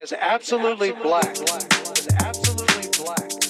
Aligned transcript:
is 0.00 0.12
absolutely 0.12 0.92
black. 0.92 1.36
Is 1.40 2.08
absolutely 2.20 3.04
black. 3.04 3.47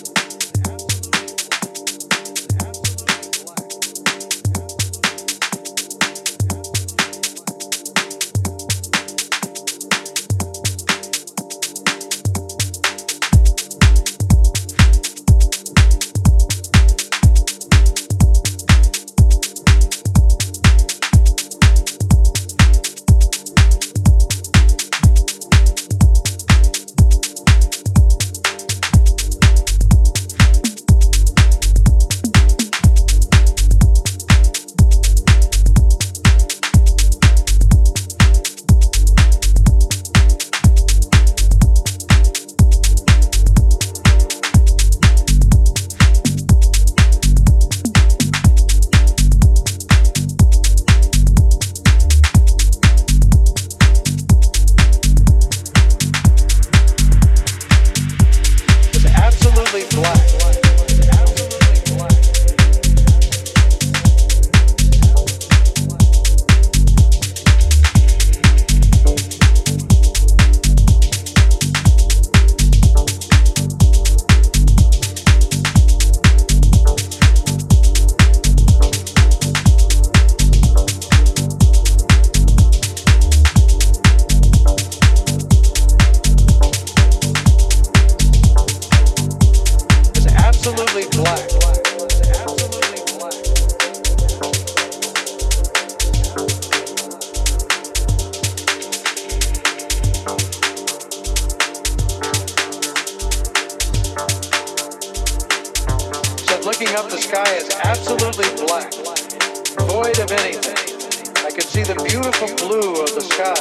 Blue 112.57 113.03
of 113.03 113.15
the 113.15 113.21
sky. 113.21 113.55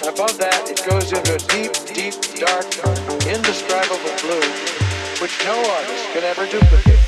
And 0.00 0.14
above 0.14 0.38
that, 0.38 0.70
it 0.70 0.80
goes 0.88 1.12
into 1.12 1.34
a 1.34 1.42
deep, 1.52 1.72
deep, 1.94 2.14
dark, 2.40 2.66
indescribable 3.26 4.14
blue, 4.22 4.44
which 5.20 5.34
no 5.44 5.56
artist 5.56 6.04
can 6.12 6.24
ever 6.24 6.46
duplicate. 6.46 7.03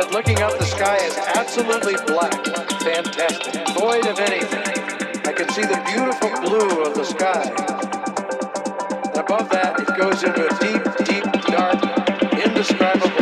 Said 0.00 0.12
looking 0.12 0.40
up 0.40 0.58
the 0.58 0.64
sky 0.64 0.96
is 0.96 1.16
absolutely 1.34 1.94
black, 2.06 2.32
fantastic, 2.80 3.68
void 3.74 4.06
of 4.06 4.18
anything. 4.18 4.64
I 5.26 5.32
can 5.32 5.48
see 5.50 5.62
the 5.62 5.78
beautiful 5.92 6.30
blue 6.40 6.82
of 6.82 6.94
the 6.94 7.04
sky. 7.04 7.42
And 9.04 9.16
above 9.18 9.50
that, 9.50 9.78
it 9.78 9.88
goes 9.98 10.22
into 10.22 10.46
a 10.46 10.52
deep, 10.58 10.82
deep, 11.04 11.24
dark, 11.52 11.82
indescribable 12.32 13.19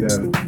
yeah. 0.00 0.47